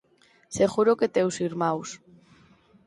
[0.57, 1.89] Seguro que teus irmáns.